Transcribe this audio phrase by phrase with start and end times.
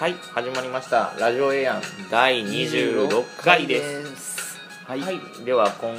[0.00, 1.12] はい始まりました。
[1.18, 3.82] ラジオエアン第26回で
[4.16, 4.58] す。
[4.86, 5.92] はい、はい、では今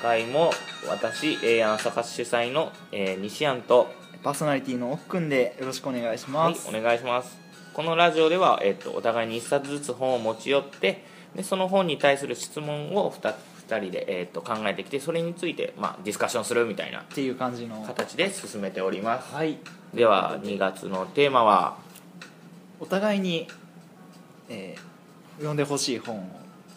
[0.00, 0.52] 回も
[0.88, 3.92] 私エアンサカス主催の、えー西安と、
[4.22, 7.36] パーソナリティの奥くんでよろしくお願いしはいます、、お願いします。
[7.74, 11.02] このラジオでは、えっとお互いに1冊ずつ本を持ち寄って
[11.34, 13.34] でその本に対する質問を 2,
[13.68, 17.82] 2人で、えっと考えてきてそれについて、まあ、ディスカッションするみたいなっていう感じの。
[17.82, 19.34] 形で進めております。
[19.34, 19.58] はい。
[19.92, 21.87] では2月のテーマは
[22.80, 23.48] お互いに、
[24.48, 24.88] えー
[25.38, 26.22] 読んでほしい本を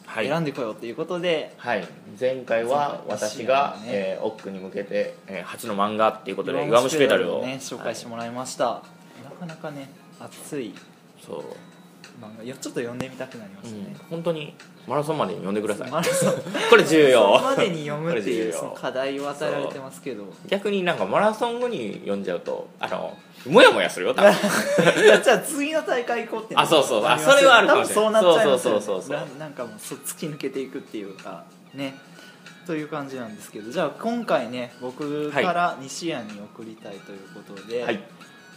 [0.05, 0.27] はい。
[0.27, 1.87] 選んでこようということで、はい、
[2.19, 3.87] 前回は私が、ね。
[3.87, 8.83] えー、奥に向けて、えー初の漫画っていうことで「弱弱虫ペダル」を、ね紹介してもらいました、
[9.23, 10.75] なかなかね熱い。
[11.25, 11.43] そう、
[12.21, 12.43] 漫画。
[12.43, 13.93] いやちょっと読んでみたくなりまうしたね。
[13.93, 14.53] ん、、本当に
[14.87, 15.91] マラソンまでに読んでください。
[15.91, 16.33] マラソン。
[16.69, 17.37] これ重要。
[17.37, 20.23] そこまでに読むっていうその課題を与えられてますけど。
[20.47, 24.31] 逆になんかマラソン後に読んじゃうとあのモヤモヤするよ多分。
[25.23, 27.05] じゃあ次の大会行こうってあそうそう。
[27.05, 28.05] あそれはあるかもしれない。
[28.05, 31.95] 多分そうなっちゃいますよそうそうそうそうななんかもうそ突き抜けていくっていうかね。
[32.65, 38.01] という感じなんですけどじゃあ今回ね僕から西安に送りたいということではい、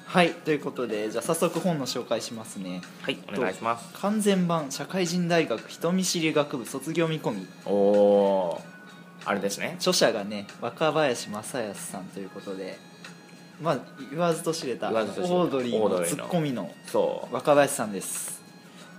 [0.07, 2.83] はいということでじゃあ早速本の紹介しますね。
[3.03, 3.93] はい、お願いします。
[3.95, 7.47] 完全版社会人大学人見知り学部卒業見込み。
[7.65, 8.75] おおー
[9.27, 9.75] あれですね。
[9.79, 12.79] 著者がね若林正康さんということで
[13.61, 13.79] まあ
[14.11, 18.43] 言わずと知れたオードリーのツッコミのそ若林さんです。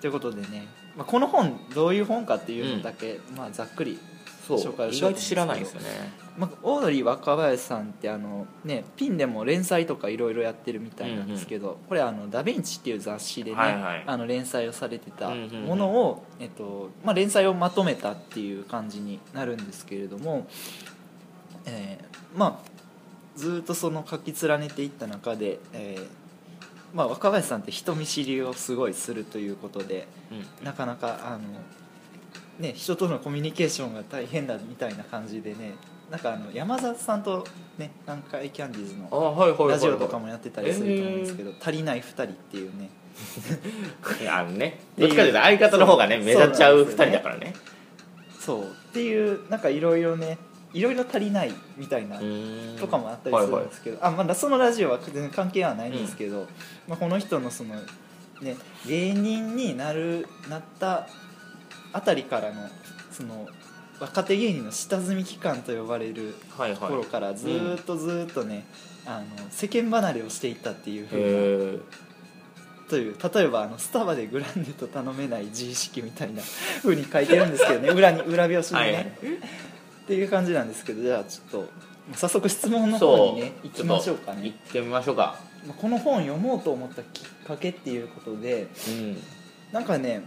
[0.01, 3.99] ということでね、まあ、この本どういう本かっていうのだけ、まあ、ざっくり、
[4.53, 5.87] 紹介をしようと知らないですよね。
[6.37, 14.03] まあ、オードリー若林さんってあの、ね、ピンでも連載とかいろいろやってるみたいなんですけど、これあの「ダ・ヴィンチ」っていう雑誌でね、はいはい。
[14.05, 15.65] あの連載をされてたうんうんうん。
[15.65, 20.47] ものを、えっとまあ、連載をまとめたっていう感じになるんですけれども、
[21.65, 22.75] えーまあ
[23.35, 26.07] ずっとその書き連ねていった中で、えー
[26.93, 30.65] まあ、若林さんって人見知りをすごいするということでうん。
[30.65, 31.39] なかなかあの、
[32.59, 35.73] ね、人とのコミュニケーションが大変だみたいな感じでね
[36.09, 37.45] なんかあの山里さんと、
[37.77, 39.69] ね、南海キャンディーズあのはいはいはいはい。
[39.71, 42.89] ラジオとかもやってたりすると思うんですけど「足りない2人」っていうね。
[44.29, 47.53] あのねどっちかというと相方の方がね目立っちゃう2人だからね。
[48.39, 48.63] そう。
[48.63, 50.37] っていうなんかいろいろね
[50.73, 52.19] いろいろ足りないみたいな
[52.77, 56.47] とかもあったりするんですけど、あまあ、そのラジオは全然関係はないんですけど、
[56.85, 57.75] まあ、この人のその、
[58.41, 61.07] ね、芸人になるなった
[61.95, 62.67] あたりからの
[63.11, 63.47] その
[63.99, 66.35] 若手芸人の下積み期間と呼ばれる
[66.79, 68.65] 頃からずーっとずーっとね、
[69.05, 71.79] あの世間離れをしていったっていうふうなへ
[72.89, 76.41] という例えばあのスタバでグランデと頼めない自意識みたいな
[76.81, 79.39] ふうに書いてるんですけどね裏に裏表紙にね、はい
[80.05, 81.69] っていう感じなんですけどじゃあちょっと
[82.13, 85.39] 早速質問の方にね行きましょうか行っねてみましょうか。
[85.65, 89.17] まあこの本読もうと思ったきっかけっていうことでうん。
[89.71, 90.21] なんかね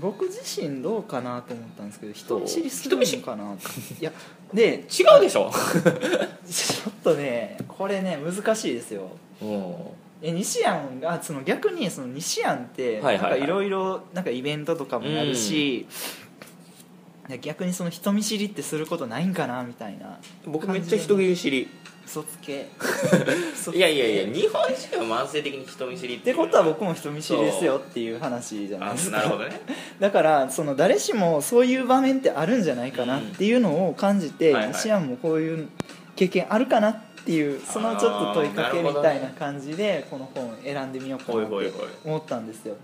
[0.00, 3.54] 僕自身どうかなと思ったんですけど人見知りするのかな
[4.00, 4.12] いや
[4.52, 5.50] で違うでしょ？
[6.48, 9.08] ちょっとねこれね難しいですよ。
[9.42, 9.44] う。
[9.44, 9.74] ん
[10.22, 15.86] え西安がその逆にその西安ってなんかいろいろなんかイベントとかもやるし、
[17.40, 21.70] 逆にその人見知りってすることないんかなみたいな僕めっちゃ人見知り
[22.10, 22.66] 嘘つけ。
[23.72, 29.18] いやいやいや日本人は慢性的に人見知りっってことは僕も人見知りですよっていう話じゃないあですか。
[29.18, 29.60] なるほどね。
[30.00, 34.74] だからその誰しもそういう場面ってあるんじゃないかなっていうのを感じて、はいはい。
[34.74, 35.68] 西安もこういう
[36.16, 41.72] 経験あるかなっていうそのちょっと問いかけみたいな感じでこの本を選んでみようかなって
[42.04, 42.74] 思ったんですよ。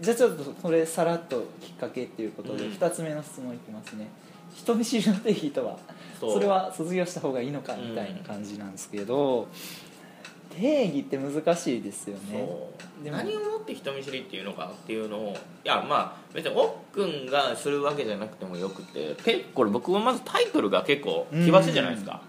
[0.00, 2.72] じゃあちょっとそれさらっときっかけっていうことでうん。
[2.72, 4.08] 2つ目の質問いきますね。
[4.56, 5.76] 人見知りの定義とは？
[6.20, 9.48] それは卒業した方がいいのかみたいな感じなんですけど、
[10.50, 12.48] 定義って難しいですよね。
[13.04, 22.22] 何をもって人見知りっていうのかっていうのをいやまあ別におっくんがするわけじゃなくてもよくて結構僕はまずタイトルが結構奇抜じゃないですか。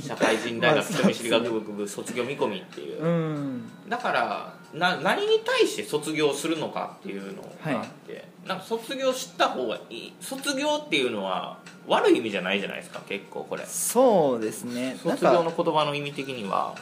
[0.00, 3.70] 社会人大学 まあ人見知り学部卒業見込みっていう、うん。
[3.88, 7.48] だからな何に対して卒業するのかっていうのが
[7.80, 13.64] あって、なんか卒業した方がいい卒業っていうのは悪い意味じゃないじゃないですか結構これ。
[13.66, 14.96] そうですね。
[15.02, 16.74] 卒業のか言葉の意味的には。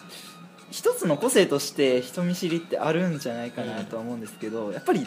[0.71, 5.06] 一つの個性として人見知りってあるんじゃないかなとは思うんですけど、やっぱり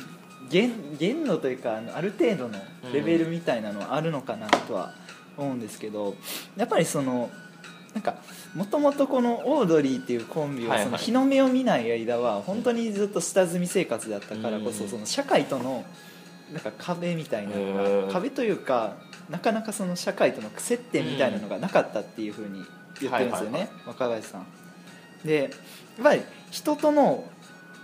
[0.50, 2.60] 限限度というかある程度の
[2.94, 4.94] レベルみたいなのはあるのかなとは
[5.38, 6.16] 思うんですけど
[6.56, 7.30] やっぱりその
[7.96, 8.16] なんか
[8.54, 14.90] もともとこのオードリーっていうコンビはその日の目を見ない間は本当にずっと下積み生活だったからこそうん。
[14.90, 15.86] その社会との
[16.52, 18.98] なんか壁みたいなのへがー壁というか
[19.30, 22.64] なかなかその社会との接点みたいなのがなかったっていうふうに
[23.02, 23.70] 言ってるんですよね。
[23.88, 24.46] 若林さん。
[25.24, 26.22] でやっぱり
[26.52, 27.24] 人との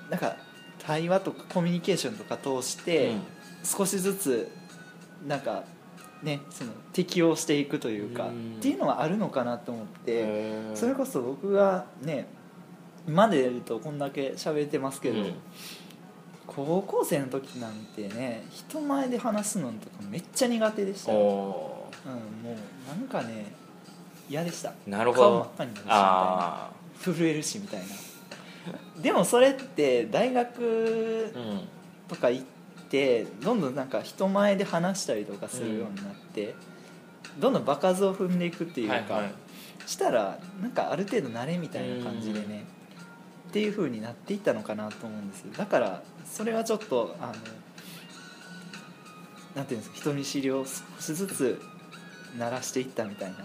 [0.09, 0.35] なんか
[0.79, 3.13] 対話とかコミュニケーションとか通して
[3.63, 4.51] 少しずつ
[5.25, 5.63] なんか
[6.23, 8.55] ねその適応していくというか、うん。
[8.57, 12.27] っていうのはあるのかなと思ってそれこそ僕がね
[13.07, 15.33] 今で言うとこんだけ喋ってますけど、うん。
[16.47, 21.89] 高校生の時なんてね人前で話すのとかめっちゃ苦手でした、うん、もお
[22.49, 23.53] うなんかね
[24.29, 24.69] 嫌でした。
[24.69, 25.95] ーなるほ顔真っど赤になるしみたいな。
[25.95, 26.71] あ
[27.01, 27.85] 震えるしみたいな。
[29.01, 31.33] でもそれって大学
[32.07, 32.60] とか行って
[33.41, 36.55] どんどんなんか人前で話したりとかするようになって、
[37.39, 39.33] どんどん場数を踏んでいくっていうか、はいはい。
[39.87, 42.65] したらなんかある程度慣れみたいな感じでね、
[43.49, 45.53] っていう風になっていったのかなと思うんですよ。
[45.57, 47.33] だからそれはちょっとあの
[49.55, 51.61] なんていうんですか人見知りを少しずつ
[52.37, 53.37] 慣らしていったみたいな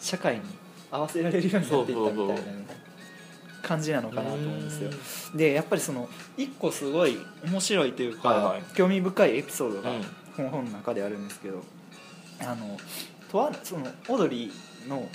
[0.00, 0.42] 社会に
[0.90, 2.87] 合わせられるようになっていったみたいなね、そうそうそう
[3.68, 4.90] 感じなのかなと思うんですよ。
[5.36, 8.62] でやっぱりその一個すごい面白いというか、はいはい。
[8.74, 10.02] 興味深いエピソードがうん。
[10.34, 11.64] この本の中であるんですけど、
[12.40, 12.78] あの
[13.28, 15.08] とあるそのオードリーの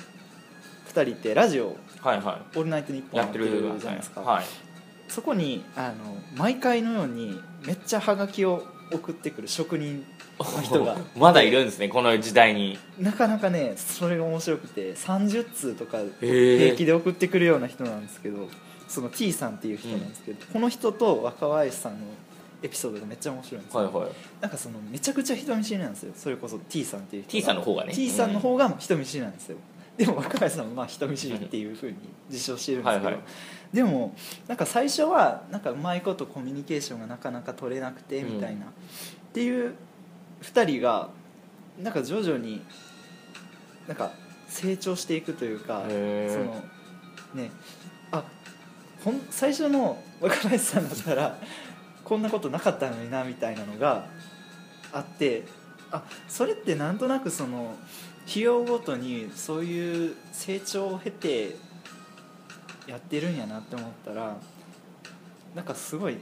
[0.94, 3.48] 2人ってラジオはいは「オールナイトニッポン」いやってる
[3.80, 4.46] じゃないですか、はい。
[5.08, 10.06] そこにあの毎回のようにめっちゃハガキを送ってくる職人
[10.40, 10.98] の人が。
[11.16, 12.78] まだいるんですねこの時代に。
[13.00, 18.50] なかなかねそれが面白くて30通とかへ平気で送ってくるような人なんですけど
[18.88, 22.00] その T さんっていう人なんですけど、この人と若林さんの
[22.62, 24.12] エピソードがめっちゃ面白いんですよ、はいはい。
[24.40, 26.14] なんかそのめちゃくちゃ人見知りなんですよ。
[26.16, 27.94] それこそ T さんっていう人 T さんの方がね。
[27.94, 29.58] T さんの方が人見知りなんですよ、
[29.98, 31.98] でも若林さんもまあ人見知りっていうふうに
[32.30, 33.24] 自称してるんですけど、はいはい。
[33.74, 34.16] でも
[34.48, 38.70] なんか最初はなんかうまいことコミュニケーションがなかなか取れなくてみたいな、っ
[39.34, 39.74] ていう
[40.42, 41.10] 2人が
[41.82, 42.62] なんか徐々に
[43.88, 44.12] なんか
[44.48, 46.64] 成長していくというかその
[47.34, 47.52] ね
[48.12, 48.24] あ
[49.04, 51.40] ほん最初の若林さんだったら
[52.04, 54.06] こんなことなかったのになみたいなのが
[54.92, 55.44] あって
[55.92, 57.76] あそれってなんとなくその
[58.28, 61.56] 費用ごとにそういう成長を経て
[62.88, 64.38] やってるんやなって思ったら
[65.56, 66.18] なんかすごい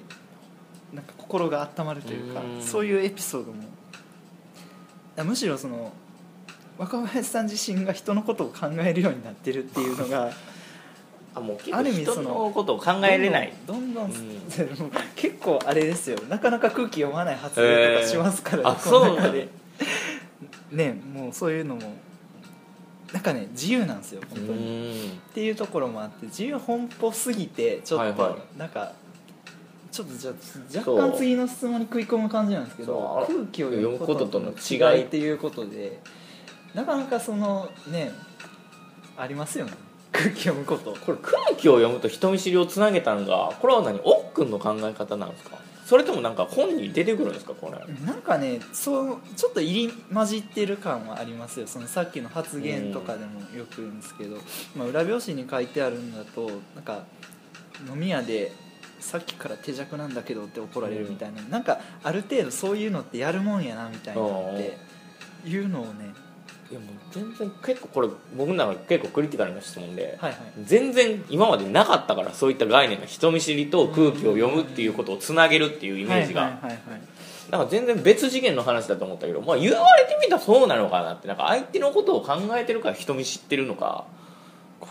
[0.93, 2.61] なんか心が温まるというかうん。
[2.61, 3.63] そういうエピソードも。
[5.17, 5.93] あむしろその
[6.77, 10.31] 若林さん自身が人のことを考えるようになってるっていうのが
[11.35, 13.53] あもう結構ある意味その人のことを考えれない。
[13.65, 16.17] どんどんどん 結構あれですよ。
[16.27, 19.47] なかなか空気読まない発言とかしますから、へーあこのそうなの中で
[20.71, 21.81] ねもうそういうのも
[23.13, 25.19] なんかね自由なんですよう本当に。
[25.29, 28.93] っていうところもあって自由奔放すぎてちょっと、はいはなんか
[29.91, 30.31] ちょっとじゃ
[30.79, 35.03] 若干次の質問に食い込む感じなんですけど空気を読むこととの違い。
[35.03, 35.99] っていうことで
[36.73, 38.11] なかなかそのね
[39.17, 39.73] ありますよね。
[40.13, 40.95] 空気読むこと。
[41.05, 43.99] これ空気を読むと人見知りをつなげたのがこれは何？
[44.03, 45.57] おっくんの考え方なんですか？
[45.85, 47.93] それともなんか本に出てくるんですかこれ。
[48.05, 51.67] なんかねそうちょっと入り混じってる感はありますよ。
[51.67, 54.37] そのさっきの発言とかでもよく言うんですけど、
[54.75, 57.03] まあ、裏表紙に書いてあるんだとなんか
[57.89, 58.51] 飲み屋で
[58.99, 64.77] さっきから手弱なんだけどって怒られるみたいな、なんかある程度そういうのってやるもんやなみたいなって
[65.45, 66.13] いうのをね
[66.71, 68.07] いやもう全然結構これ
[68.37, 70.39] 僕の中で結構クリティカルな質問で、はいはい。
[70.63, 76.79] 全然今までなかったからそういった概念が人見知りと空気を読むっていうことをつなげるっていうイメージが、はいはいはいはい。
[77.51, 84.05] なんか全然別次元の話だと思ったけど、まあ、言われてみたらそうなのかなってなんか相手のことを考えてるから人見知ってるのか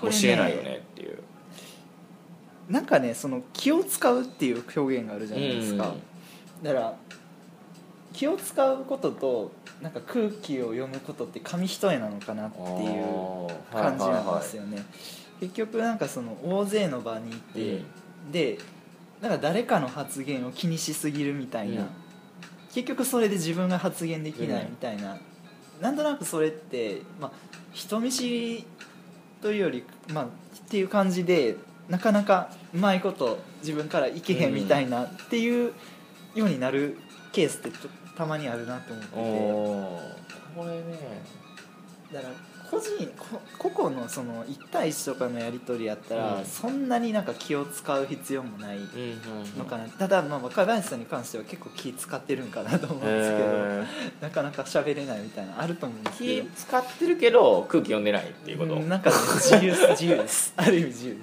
[0.02, 1.18] もしれないよねっていう。
[2.68, 5.94] なんかねその気を使うっていう表現があるじゃないですか、
[6.62, 6.94] だから
[8.12, 9.52] 気を使うことと
[9.82, 14.84] なんか空気を読むことって紙一重なのかなっていう感じなんですよね、
[15.40, 17.82] 結局なんかその大勢の場にいて、
[18.30, 18.58] で
[19.22, 21.88] なんか誰かの発言を気にしすぎるみたいな、うん。
[22.72, 25.18] 結局それで自分が発言できないみたいな、
[25.80, 27.32] なんとなくそれって、まあ、
[27.72, 28.66] 人見知り
[29.42, 30.28] というより、まあ、っ
[30.68, 31.56] ていう感じで
[31.88, 35.72] なかなかうまいこと自分からいけへんみたいなっていう
[36.34, 36.98] ようになる
[37.32, 37.70] ケースって
[38.16, 40.20] たまにあるなと思ってて。
[40.56, 41.22] これね
[42.12, 42.34] だから
[42.70, 46.44] 個人こ個々のその1対1とかのやり取りやったら、うん。
[46.44, 53.84] そんなになんか気を使う必要もないうんうんのかな、ただまあ若林さんに関しては結構気使ってるんかなと思うんですけど、へ
[54.20, 60.52] なかなか喋れないみたいなのあると思うんですけ気使ってるけど空気読んでないっていうこと、うんなんかね自由です自由です。
[60.56, 61.20] ある意味自由で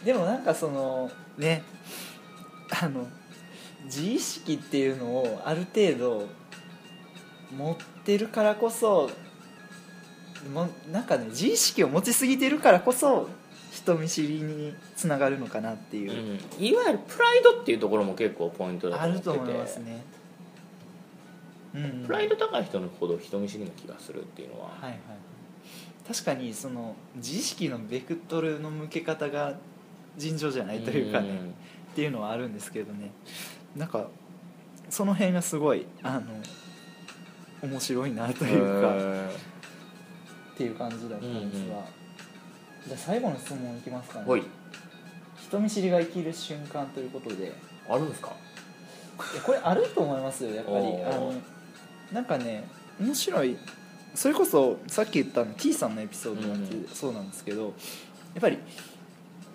[0.00, 0.04] す。
[0.04, 1.62] でもなんかそのね
[2.82, 3.06] あの
[3.84, 6.26] 自意識っていうのをある程度
[7.56, 9.10] 持ってるからこそ
[10.52, 13.28] もなんかね自意識を持ちすぎてるからこそ
[13.70, 19.30] 人見知りにつながるのかなっていう、うん、いわゆるプライドっていうところも結構ポイントだとあ思ってて。
[19.30, 20.02] ると思いますね。
[21.74, 24.98] うんプライド高い人のほど人見知りな気がするっていうのは、はいはい。
[26.06, 29.54] 確かにその自意識のベクトルの向け方が
[30.16, 31.28] 尋常じゃないというかね、
[31.92, 33.10] っていうのはあるんですけどね
[33.76, 34.06] なんか
[34.88, 38.94] その辺がすごいあの面白いなとというか
[40.54, 41.84] っていう感じだったんですが、うんうん。
[42.86, 44.42] じゃあ最後の質問いきますかね。
[45.40, 47.46] 人見知りが生きる瞬間ということで。
[47.46, 47.50] い
[47.88, 48.30] あるんですか？
[49.34, 50.76] やこれあると思いますよやっぱり。
[50.76, 50.80] あ
[51.16, 51.34] の
[52.12, 52.68] なんかね
[53.00, 53.56] 面白い。
[54.14, 58.58] それこそさっき言ったあの T さんのエピソードだってうんそうなんですけど、やっぱり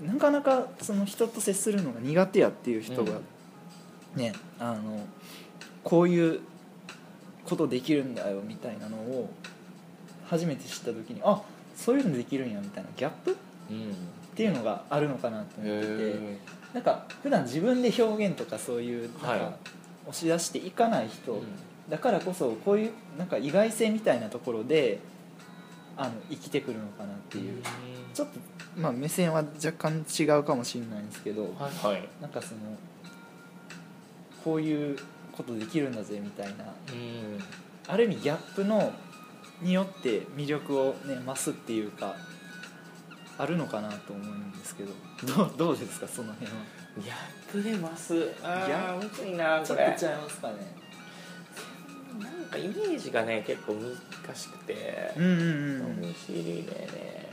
[0.06, 3.14] なかなかその人と接するのが苦手やっていう人が
[4.16, 5.06] ね、あの
[5.84, 6.42] こういう
[7.46, 9.30] ことできるんだよみたいなのを
[10.28, 11.42] 初めて知った時にあ
[11.76, 13.32] そういうのできるんやみたいなギャップ？
[13.32, 13.36] っ
[13.72, 13.96] うん。
[14.36, 16.38] ていうのがあるのかなと思っててへ
[16.74, 19.40] なんか普段自分で表現とかそういうなんはい。
[19.40, 19.54] か
[20.08, 21.42] 押し出していかない人、うん。
[21.90, 25.00] だからこそこういうなんか意外性みたいなところで
[25.98, 27.62] あの生きてくるのかなっていう、
[28.14, 28.40] ちょっと、
[28.78, 31.86] まあ、目線は若干違うかもしれないんですけど、はい。
[31.86, 32.08] はい。
[32.22, 32.62] なんかその
[34.44, 34.98] こういう
[35.32, 36.64] ことできるんだぜみたいな。
[36.64, 37.40] うん。
[37.88, 38.94] ある意味ギャップの
[39.62, 42.16] によって魅力をね増すっていうか
[43.38, 44.92] あるのかなと思うんですけど。
[45.36, 46.58] どうどうですかその辺は？
[46.98, 48.34] ギャップで増す？
[48.44, 50.56] あギャあむずいなちょこれっとちゃいますかね。
[52.20, 55.14] なんかイメージがね結構難しくて。
[55.16, 57.30] うんうんうん人見知りでね。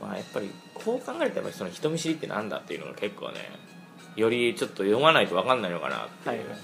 [0.00, 3.40] まあやっぱりこう考えたらその人見知りってなんだっていうのが結構ね
[4.16, 6.58] よりちょっと読まないと分かんないのかなっていう、はいはいはい。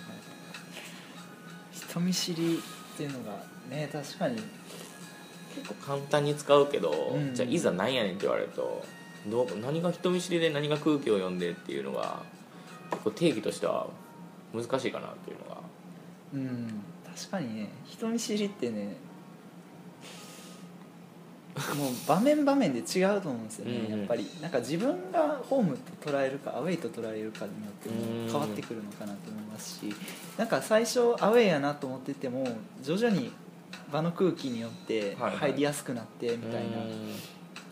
[1.73, 2.59] 人見知り
[2.94, 3.32] っていうのが
[3.71, 4.37] ね確かに。
[5.54, 7.35] 結構簡単に使うけど、うん。
[7.35, 8.82] じゃあいざ何やねんって言われると
[9.28, 12.23] どう何が人見知りで何が空気を読んでっていうのが
[12.90, 13.87] 結構定義としては
[14.54, 15.61] 難しいかなっていうのが。
[16.35, 16.82] うん。
[17.14, 17.68] 確かにね。
[17.87, 18.97] 人見知りってね
[21.75, 23.99] もう場面場面で違うと思うんですよね、うんうん。
[24.00, 24.26] やっぱり。
[24.40, 28.26] なんか自分がホームと捉えるかアウェイと捉えるかによってうん。
[28.26, 29.95] も変わってくるのかなと思いますし
[30.37, 32.47] なんか最初アウェイやなと思ってても
[32.83, 33.31] 徐々に
[33.92, 35.38] 場の空気によってはいはい。
[35.38, 36.78] 入りやすくなってみたいな、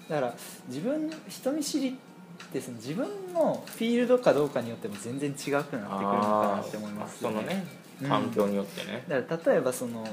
[0.09, 0.35] だから
[0.69, 7.65] 自分人見知りってその自分のフィールドかどうかによっても全然違くなってくるのかなって思いますよそのね
[8.03, 8.09] うん。
[8.09, 10.07] 環境によってね、だから例えばその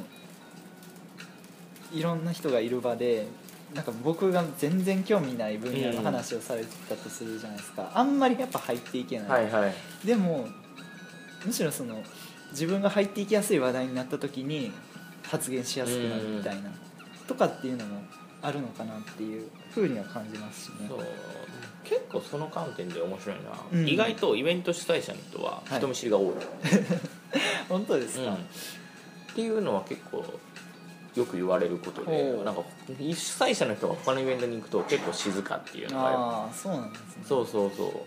[1.94, 3.28] いろんな人がいる場で
[3.74, 10.08] なんか僕が全然興味ない分野の話をされてたとするじゃないですか、あんまりやっぱ入っていけない、はいはい。
[10.08, 10.48] でも
[11.46, 12.02] むしろその
[12.52, 14.72] 自分が入っていきやすい話題になった時に
[15.24, 16.72] 発言しやすくなるみたいな、
[17.28, 18.02] とかっていうのも
[18.42, 20.88] あるのかなっていうふうには感じますしね。
[20.88, 21.00] そう。
[21.84, 23.88] 結構その観点で面白いな、うん。
[23.88, 25.78] 意外とイベント主催者の人ははい。
[25.80, 26.34] 人見知りが多い、
[27.70, 28.34] 本当ですか、うん。
[28.36, 28.38] っ
[29.36, 30.24] ていうのは結構
[31.18, 32.94] よく言われることでなんか主
[33.42, 37.24] 催者の人が他のイベントに行くと結構静かっていうのがああそうなんですね。
[37.26, 38.06] そうそうそ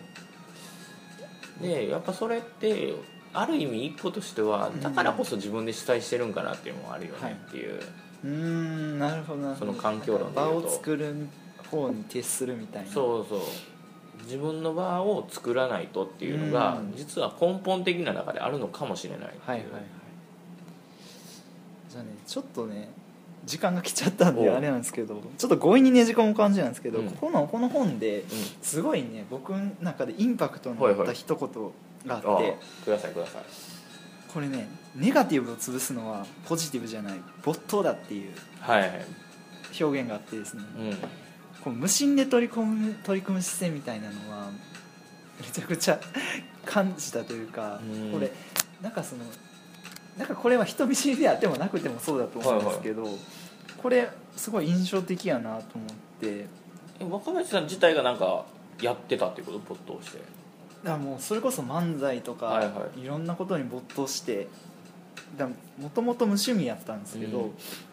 [1.60, 1.62] う。
[1.62, 2.94] でやっぱそれって
[3.32, 7.80] ある意味一個としてはだからこそ自分で主催してるんかなっていうのもあるよはいねっていう、
[8.24, 10.30] うーんなるほどその環境論。
[10.32, 11.14] で場を作る
[11.70, 12.90] 方に徹するみたいな。
[12.90, 13.40] そうそう。
[14.24, 16.94] 自分の場を作らないとっていうのがうん。
[16.96, 19.40] 実は根本的な中であるのかもしれないいう。
[19.44, 19.99] はいはいはい
[21.90, 22.88] じゃあねちょっとね
[23.44, 24.56] 時間が来ちゃったんでおう。
[24.56, 27.10] あれなんですけどちょっと強引にねじ込む感じなんですけど、うん。
[27.10, 28.26] ここのこの本でうん。
[28.62, 31.48] すごいね僕の中でインパクトのあった一言
[32.06, 33.42] があって、ああくださいください。
[34.32, 38.90] これねネガティブを潰すのはポジティブじゃない没頭だっていうはいはい。
[39.80, 40.62] 表現があってですね。
[40.78, 40.96] うん。
[41.62, 44.50] こう無心で取り込む取り組む姿勢みたいなのは
[45.40, 45.98] めちゃくちゃ
[46.64, 48.12] 感じたというか、うん。
[48.12, 48.30] これ
[48.82, 49.24] なんかその
[50.18, 53.06] なんかこれは人見知りであってもなくてもそうだと思うんですけど、
[53.82, 55.88] これすごい印象的やなと思っ
[56.20, 56.46] て。
[57.00, 58.44] え若林さん自体がなんか
[58.82, 59.58] やってたっていうこと？
[59.60, 60.18] 没頭して。
[60.18, 60.28] だか
[60.84, 63.06] らもうそれこそ漫才とか、はいはい。
[63.06, 64.48] ろんなことに没頭して
[65.78, 67.50] もともと無趣味やったんですけど、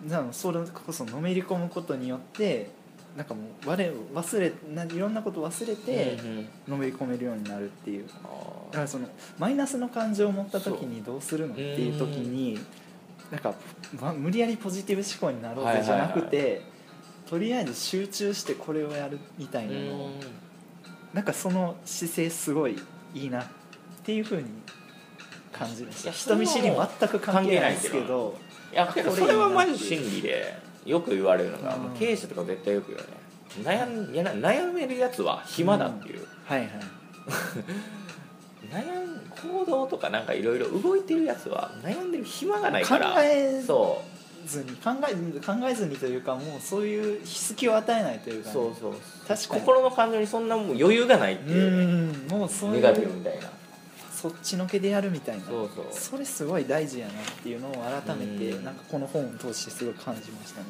[0.08, 2.72] だからそれこそのめり込むことによって
[3.18, 6.20] なんかもう我忘れないろんなこと忘れて
[6.68, 8.06] のめり込めるようになるっていう。
[8.08, 8.14] だ
[8.76, 9.08] からその
[9.40, 12.60] マイナスの感情を持った時にどうするのっていう時に
[13.32, 13.56] なんか、
[14.00, 16.62] ま、無理やりポジティブ思考になろうぜじゃなくて、
[17.28, 20.12] とりあえず集中してこれをやるみたいなのを
[21.12, 22.78] なんかその姿勢すごい
[23.16, 23.46] いいなっ
[24.04, 24.44] ていうふうに
[25.52, 26.12] 感じました。
[26.12, 28.38] 人見知り全く関係ないですけど
[28.72, 29.12] いやけど。
[29.12, 31.84] それはマジ真理でよく言われるのが、うん。
[31.84, 33.12] まあ経営者とか絶対よく言うよね
[33.64, 36.70] 悩んいやな悩めるやつは暇だっていう、はいはい。
[38.72, 39.08] 悩ん
[39.52, 43.12] 行動とかなんかいろいろ動いてるやつは悩んでる暇がないから。
[43.12, 44.02] 考えそ
[44.46, 45.14] ずに考え
[45.46, 48.94] 考えずにというかもうそういう隙を与えないというかね、うそうそう。
[49.28, 49.62] 確かに。
[49.62, 52.28] 心の感情にそんなもう余裕がないってういうね、ん。
[52.30, 53.50] もうそういネガティブうみたいな
[54.18, 55.46] そっちのけでやるみたいな。
[55.46, 55.86] そうそう。
[55.92, 58.64] それすごい大事やなっていうのを改めてうん。
[58.66, 60.66] なんかこの本を通してすごい感じましたね。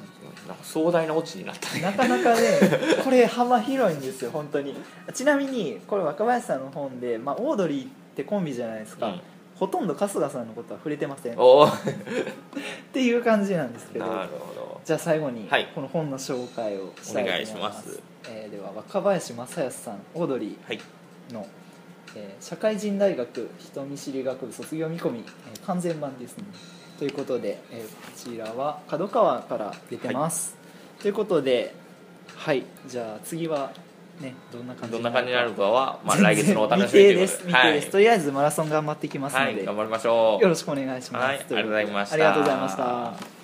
[0.48, 1.82] なんか壮大なオチになったね。
[1.82, 2.42] なかなかね
[3.04, 4.76] これ幅広いんですよ本当に。
[5.14, 9.22] ちなみにこれ若林さんの本で、まあ、オードリーってコンビじゃないですか、うん。
[9.56, 11.34] ほとんど春日さんのことは触れてません。
[11.34, 11.68] っおお
[12.92, 14.06] ていう感じなんですけど。
[14.08, 14.82] なるほど。
[14.84, 15.68] じゃあ最後にはい。
[15.74, 18.00] この本の紹介をしたいと思います,、お願いします。
[18.30, 20.80] えーでは若林正康さんオードリはい。
[21.30, 21.46] ーの、
[22.16, 26.46] えー社会人大学人見知り学部卒業見込み、えー完全版ですね。
[27.00, 30.56] ということで、えーこちらは角川から出てます、
[31.02, 31.74] ということで
[32.36, 33.72] はいじゃあ次は
[34.20, 37.28] ねどんな感じどんな感じになるかは、まあ、来月のお楽しみとで。
[37.28, 37.38] す。
[37.40, 40.44] 未定です、とりあえずマラソン頑張ってきますので、はい、はい、頑張りましょう。
[40.44, 42.16] よろしくお願いします、はいありがとうございました。
[42.16, 43.37] ありがとうございました